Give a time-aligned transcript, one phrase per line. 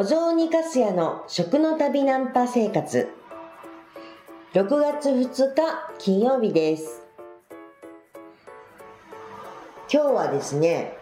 [0.00, 3.06] お雑煮かすやの食の旅ナンパ生活。
[4.54, 5.60] 6月2日
[5.98, 7.02] 金曜日です。
[9.92, 10.96] 今日はですね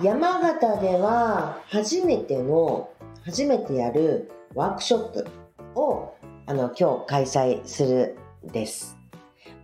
[0.00, 2.88] 山形では初めての
[3.26, 5.26] 初めてやるワークショップ
[5.74, 6.14] を
[6.46, 8.96] あの今日開催するです。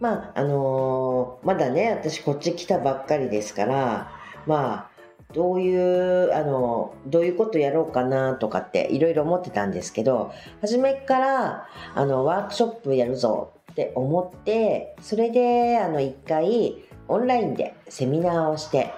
[0.01, 4.13] まああのー、まだね私こっち来たばっかりですから
[4.47, 4.94] まあ
[5.35, 16.77] どういうあのどういうことやろうかなとかっていろいろ思ってたんですけど初めからあのワークショップやるぞって思ってそれであの1回
[17.09, 18.93] オンラインでセミナーをして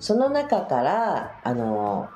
[0.00, 2.08] その中からあの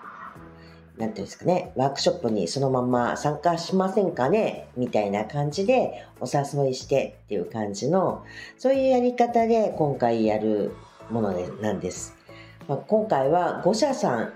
[0.98, 8.24] なんていうんですかね、ワークショップにそのまま参加しませんかねみたいな感じでお誘いしてっていう感じの、
[8.58, 10.76] そういうやり方で今回やる
[11.10, 12.21] ものでなんです。
[12.68, 14.32] まあ、今回は5社さん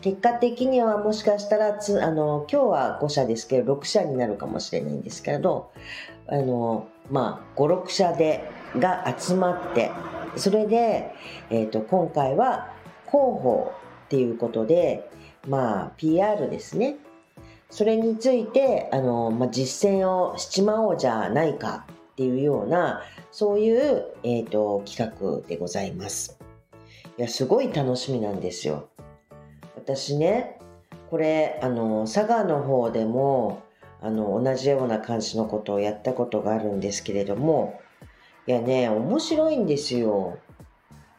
[0.00, 5.72] 結果的にはもしかしたらつあの今日は5社ですけど6社になるかもしれないんですけれど
[6.28, 9.90] あのまあ56社でが集まって
[10.36, 11.12] それで、
[11.50, 12.72] えーと、今回は
[13.06, 13.72] 広報
[14.06, 15.10] っていうことで
[15.48, 16.96] まあ PR ですね
[17.70, 26.47] それについてあの、まあ、実践をしちまおうじゃないかっていうようなそういう、えーと企画でございます。
[27.18, 28.88] いや、すごい楽しみなんですよ。
[29.74, 30.60] 私ね、
[31.10, 33.62] これ、あの、佐賀の方でも、
[34.00, 37.80] あの、同じような感じのことをやったことがあるんですけれども、
[38.46, 40.38] いやね、面白いんですよ。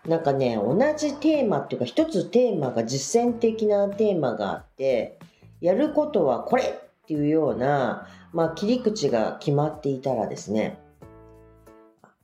[0.08, 5.20] なんかね、同じテーマっていうか、一つテーマが実践的なテーマがあって、
[5.60, 10.80] やることはこれっていうような、まあ、切り口が決まっていたらですね、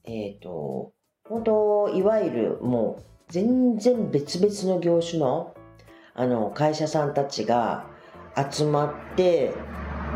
[0.06, 0.94] えっ、ー、と、
[1.28, 5.56] 本当いわゆるもう全然別々の業種の
[6.14, 7.86] あの会社さんたちが
[8.52, 9.54] 集まって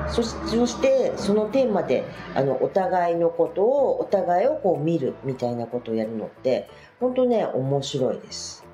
[0.08, 6.70] そしてそのテーマであのお互いのことをお互いをこう見るみたいなことをやるのって
[7.00, 8.66] 本当ね面白いです。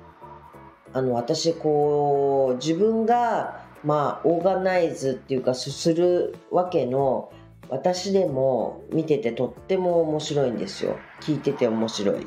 [0.92, 7.32] あの私こう自分がまあオーガナイズっていうかするわけの
[7.68, 12.26] 私でも見ててとっても面白いんですよ聞いてて面白い。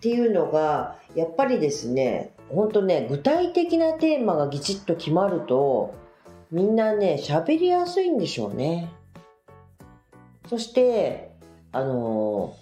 [0.00, 5.94] っていうのがやっぱりですね本当ね具体的なテーマがぎちっと決まると
[6.50, 8.90] みんなね喋りやすいんでしょうね。
[10.48, 11.30] そして
[11.70, 12.56] あの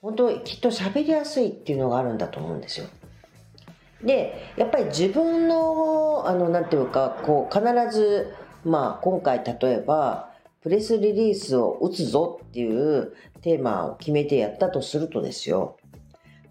[0.00, 2.86] 本当きっと喋りやすいっていうのがあるんだと思うんですよ。
[4.04, 8.32] でやっぱり自分のあのなんていうかこう必ず
[8.64, 10.30] まあ今回例えば
[10.62, 15.76] プレスリリースを打つぞっていうテーマを決めてやったとするとですよ。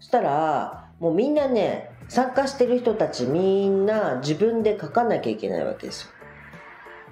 [0.00, 6.08] そしたら、もうみんなね、参加してる人たちみんな自分で書かなきゃいけないわけですよ。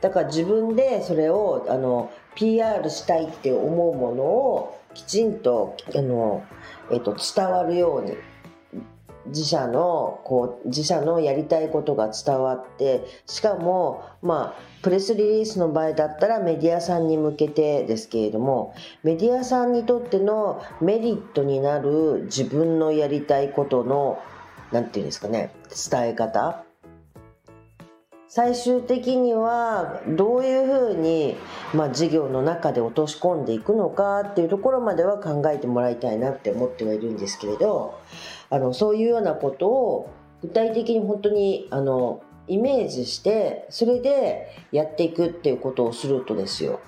[0.00, 6.44] だから自分でそれをあの PR したいって思うものをきちんとあの、
[6.90, 8.16] えっと、伝わるように
[9.28, 24.22] 自社のこう自社のやりたいことが伝わってしかもまあプレスリリースの場合だったらメディアさんに向けてですけれどもメディアさんにとってのメリットになる自分のやりたいことの
[24.72, 25.52] 何て言うんですかね
[25.90, 26.66] 伝え方。
[28.28, 31.36] 最終的にはどういうふうに、
[31.72, 37.98] まあ、事業の中で落とし込んでいくのかっていうところまでは考えてもらいたいなって思ってはいるんですけれど
[38.50, 40.10] あのそういうようなことを
[40.42, 46.80] 具体的に本当にあのイメージしてそれでやっていくっていうことをするとですよ。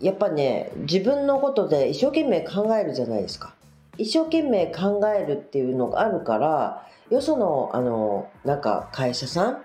[0.00, 3.54] やっぱね自分のことで一生懸命考えるじゃないですか。
[3.98, 9.62] 一生懸命考えるっていうのがあるからよそのあのなんか会社さん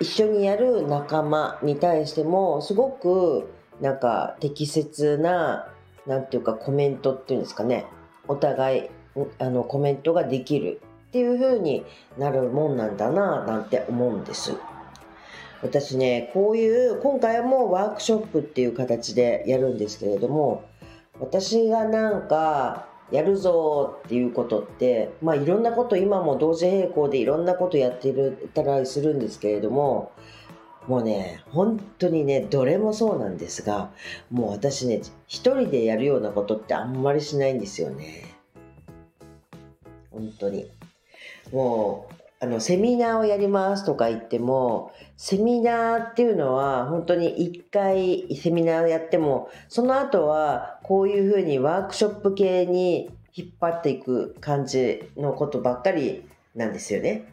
[0.00, 5.68] 一緒にやる仲間に対してもすごくなんか適切な
[6.06, 7.86] なんていうかコメントっていうんですかね。
[8.26, 8.90] お互い
[9.38, 11.84] あのコメントができるっていう風に
[12.18, 14.56] なるもんなんだななんて思うんです。
[15.62, 20.64] 私ね、こういう今回もワークショップっていう形でやるんですけれども
[21.20, 30.10] 私がなんかやるぞっていうことってまあいろんなこと今も同時並行でいろんなことやってるたりするんですけれども
[30.88, 33.92] もうね本当にねどれもそうなんですが
[34.30, 38.31] もう私ね一人でやるようなことってあんまりしないんですよね。
[40.22, 40.66] 本当に。
[41.52, 56.24] もう、あの、セミナーをやりますとか言っても、セミナーっていうのは本当に一回セミナーをやっても、その後はこういうふうにワークショップ系に引っ張っていく感じのことばっかり
[56.54, 57.24] なんですよね。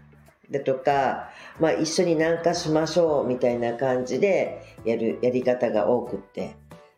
[0.52, 6.56] だとか、まあ、一緒に何かしましょうみたいな感じでやるやり方が多くって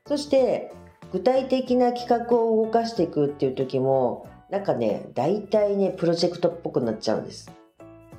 [0.07, 0.71] そして
[1.11, 7.49] 具体的な企画を動かしていくっていう時もなんかね大体ねプロジェクトっぽくなっちゃうんです。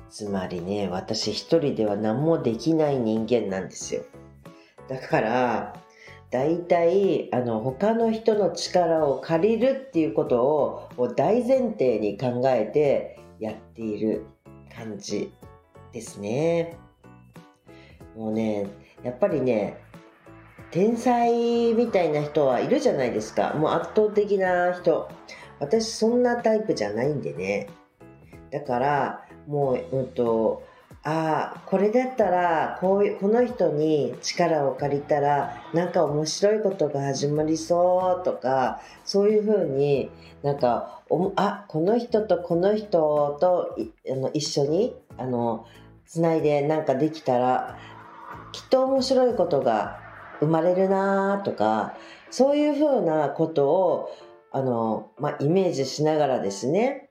[0.09, 4.01] つまりね私一人では何もできない人間なんですよ。
[4.89, 5.73] だから
[6.31, 14.25] 大体あの他の人の力を借りるっていうことを大前提に考えてやっている
[14.75, 15.31] 感じ
[15.91, 16.77] ですね。
[18.15, 18.67] もうね
[19.03, 19.77] やっぱりね
[20.71, 23.53] 天才みたいな人はいるじゃないですか。
[23.53, 25.07] もう圧倒的な人。
[25.59, 27.69] 私そんなタイプじゃないんでね。
[28.51, 30.63] だからもううんと
[31.03, 40.09] ああこれだったらこういうこの人に力を借りたらなんか面白いことが始まりそうとかそういうふうに
[40.43, 43.75] なんかおあこの人とこの人と
[44.09, 45.65] あの一緒にあの
[46.05, 47.77] つないでなんかできたら
[48.53, 49.99] きっと面白いことが
[50.39, 51.95] 生まれるなとか
[52.29, 54.09] そういうふうなことを
[54.53, 57.09] あの、まあ、イメージしながらですね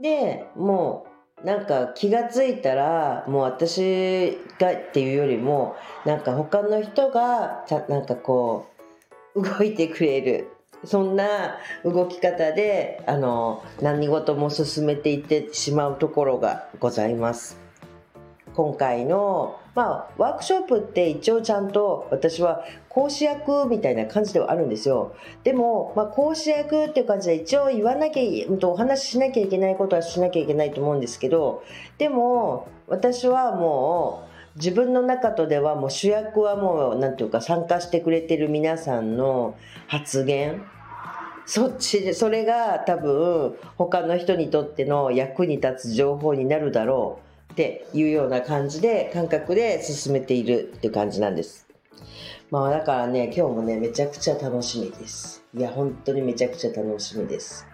[0.00, 1.06] でも
[1.42, 8.68] うなんか気がついたらもう私がっていうよりもなんか他の人がちゃなんかこ
[9.34, 10.48] う動いてくれる
[10.84, 17.66] そんな動き方であの何事も進めていってしまうところがございます。
[18.56, 25.14] 今回の、まあ、ワークショップって一応ちゃんと私は講師役みたいな感じではあるんですよ。
[25.44, 31.62] でも、まあ、講師役っていう感じで一応言わなきゃ、お話ししなきゃいけないことはしなきゃいけないと思うんですけど、
[31.98, 39.56] でも私はもう自分の中とではもう主役はもう何ていうか参加してくれてる皆さんの
[39.88, 40.62] 発言
[41.44, 47.25] そっちでそれが多分他の人にとっての役に立つ情報になるだろう
[47.56, 51.66] っていうような感じで感覚で進めているっていう感じなんです。
[52.50, 55.42] まあだからね、今日もね、めちゃくちゃ楽しみです。
[55.56, 57.66] いや、本当にめちゃくちゃ楽しみです。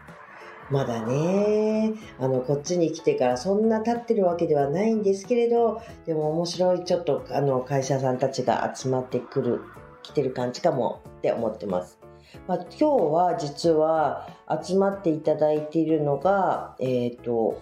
[0.70, 9.62] まだね、あの、こっちに来てからそんな経ってるわけではないんですけれど、でも面白いちょっとあの会社さんたちが集まってくる、
[10.04, 11.98] 来てる感じかもって思ってます。
[12.46, 14.28] まあ、今日は実は
[14.64, 17.60] 集まっていただいているのが、えっ、ー、と、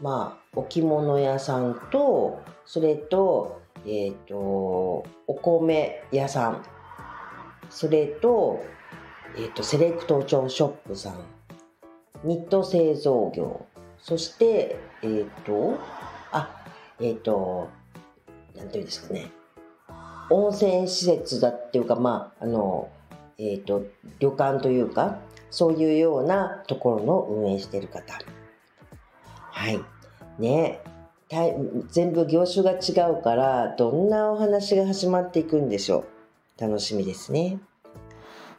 [0.00, 4.36] まあ、置物屋さんと、それと、え、ー、と、
[5.26, 6.62] お米屋さん、
[7.70, 8.60] それと、
[9.36, 11.24] え、ー、と、セレクトショップさん、
[12.24, 13.66] ニット製造業、
[13.98, 15.78] そして、えっ、ー、と、
[16.32, 16.64] あ、
[17.00, 17.68] えっ、と、
[18.56, 19.30] なんていうんですかね、
[20.30, 22.88] 温泉施設だっていうか、まあ、あの、
[23.38, 23.84] えっ、と、
[24.18, 25.20] 旅館というか、
[25.50, 28.18] そういうようなところの運営している方。
[29.56, 29.80] はい。
[30.38, 30.80] ね。
[31.90, 36.04] 全部業種が違うからどんなお話が始まっていくんでしょ
[36.58, 36.60] う。
[36.60, 37.58] 楽しみですね。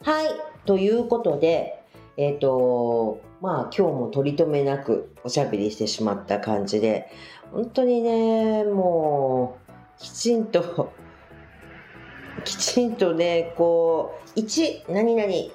[0.02, 0.30] はい。
[0.66, 1.84] ということで
[2.18, 7.12] えっ、ー、とまあ今日も取り留めなくおしゃべりしてしまった感じで
[7.52, 10.92] 本当にねもうきちんと
[12.48, 15.52] きちんとね、こう、1、何々、2、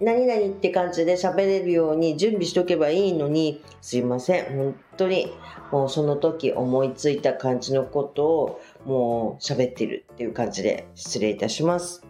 [0.00, 5.32] 何々って感じで喋れるように準備しとけばいいのに、すいません、本当に、
[5.70, 12.04] もうその時思いついた感じのことを、もう喋ってるっていう感じで失礼いたします。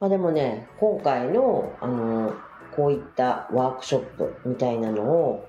[0.00, 2.34] まあでもね、今回の、あの、
[2.74, 5.48] こういったワークショップみたいなのを、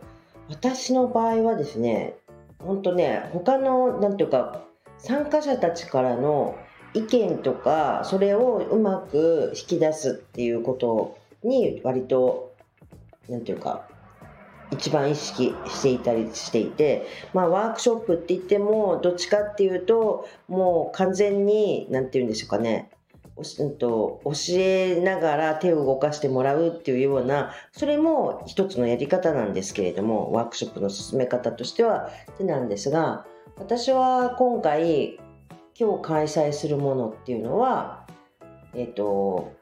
[0.49, 2.13] 私の場合はですね、
[2.59, 4.61] 本当ね、他の、なんていうか、
[4.99, 6.55] 参加者たちからの
[6.93, 12.53] 意見とかそれをうまく引き出すっていうことに割と
[13.27, 13.87] 何て言うか
[14.71, 22.89] 一番意識していたりしていて、まあ、ワークショップって言ってもどっちかっていうともう完全に何て言うんでしょうかね。
[23.41, 33.25] 教えながら手を動かしてもらうっていうようなそれも一つのやり方なんですけれどもワークショップの進め方としては手なんですが
[33.57, 35.19] 私は今回
[35.79, 38.05] 今日開催するものっていうのは、
[38.73, 39.53] えっ、と、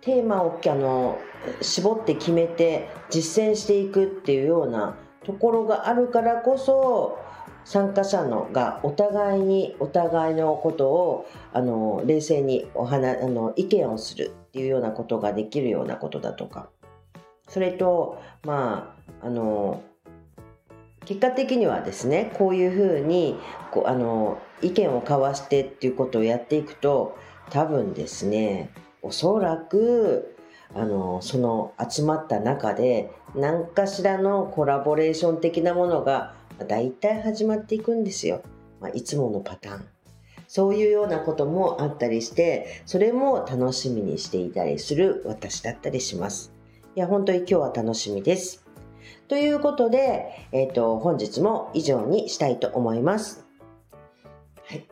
[0.00, 1.18] テーマをあの
[1.60, 7.18] 絞って決めて実践していくっていうようなところがあるからこそ
[7.64, 16.70] 参加者のがお互いにお互いのことをあの冷静にお話あの意見をするっていうようなことができるようなことだとか。
[17.48, 19.82] それとまああの
[21.10, 23.36] 結果的にはですねこういうふうに
[23.72, 27.18] こうあの意見を交わしてっていうことをやっていくと
[27.50, 28.70] 多分ですね
[29.02, 30.36] おそらく
[30.72, 36.36] あのその集まった中で何かしらのコラボレーション的なものが
[36.68, 38.42] 大体始まっていくんですよ。
[38.80, 39.88] まあ、いつものパターン。
[40.46, 46.52] そういうようなこともあったりして、それも楽しみにしていたりする私だったりします。
[46.94, 48.69] いや、本当に今日は楽しみです。
[49.30, 53.46] ということで、えっ、ー、と、本日も以上にしたいと思います。
[54.64, 54.84] はい。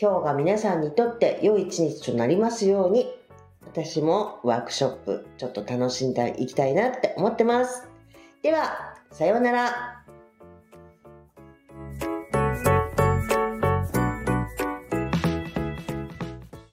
[0.00, 3.06] 今日が皆さんにとって良い一日となりますように、
[3.60, 7.86] 私もワークショップちょっと楽しんでいきたいなって思ってます。
[8.40, 9.93] では、さようなら。